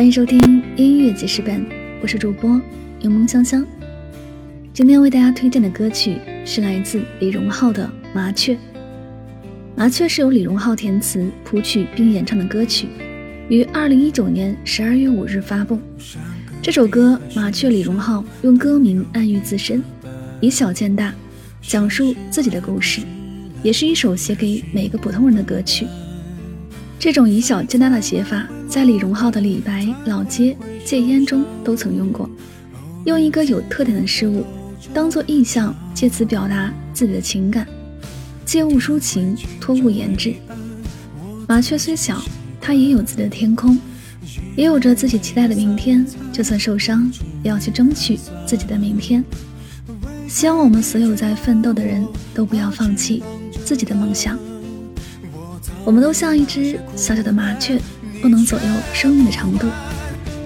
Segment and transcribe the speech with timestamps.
[0.00, 1.62] 欢迎收听音乐记事本，
[2.00, 2.58] 我是主播
[3.00, 3.66] 柠檬香香。
[4.72, 7.84] 今天为大家推荐的歌曲是来自李荣浩的
[8.14, 8.54] 《麻雀》。
[9.76, 12.88] 《麻雀》是由李荣浩填词、谱曲并演唱的歌曲，
[13.50, 15.78] 于二零一九年十二月五日发布。
[16.62, 19.82] 这首歌《麻雀》，李荣浩用歌名暗喻自身，
[20.40, 21.14] 以小见大，
[21.60, 23.02] 讲述自己的故事，
[23.62, 25.86] 也是一首写给每个普通人的歌曲。
[27.00, 30.54] 这种以小见大的写法，在李荣浩的《李白》《老街》
[30.84, 32.28] 《戒烟》中都曾用过。
[33.06, 34.44] 用一个有特点的事物
[34.92, 37.66] 当做意象，借此表达自己的情感，
[38.44, 40.34] 借物抒情，托物言志。
[41.48, 42.22] 麻雀虽小，
[42.60, 43.78] 它也有自己的天空，
[44.54, 46.06] 也有着自己期待的明天。
[46.30, 47.10] 就算受伤，
[47.42, 49.24] 也要去争取自己的明天。
[50.28, 53.22] 希望我们所有在奋斗的人都不要放弃
[53.64, 54.38] 自己的梦想。
[55.90, 57.76] 我们都像一只小小的麻雀，
[58.22, 59.66] 不能左右生命的长度，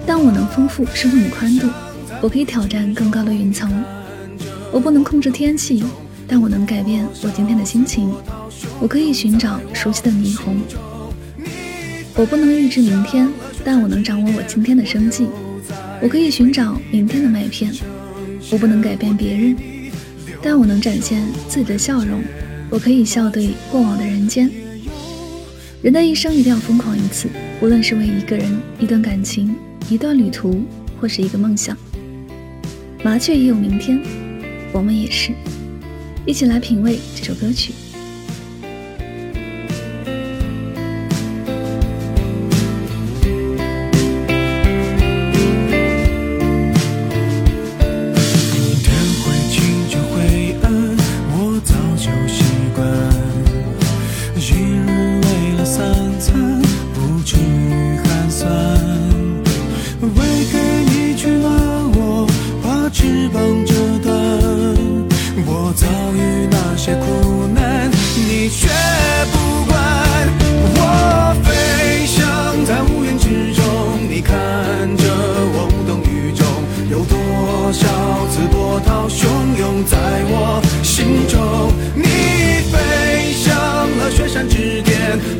[0.03, 1.69] 但我能丰富生命的宽度。
[2.19, 3.71] 我可以挑战更高的云层。
[4.71, 5.83] 我不能控制天气，
[6.27, 8.11] 但我能改变我今天的心情。
[8.79, 10.57] 我可以寻找熟悉的霓虹。
[12.15, 13.31] 我不能预知明天，
[13.63, 15.27] 但我能掌握我今天的生计。
[16.01, 17.71] 我可以寻找明天的麦片。
[18.49, 19.55] 我不能改变别人，
[20.41, 22.23] 但我能展现自己的笑容。
[22.71, 24.49] 我可以笑对过往的人间。
[25.85, 27.29] 人的一生一定要疯狂一次，
[27.61, 29.55] 无论是为一个人、一段感情、
[29.87, 30.63] 一段旅途，
[30.99, 31.77] 或是一个梦想。
[33.03, 34.01] 麻雀也有明天，
[34.73, 35.31] 我们也是。
[36.25, 37.71] 一起来品味这首歌曲。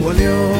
[0.05, 0.54] volvió.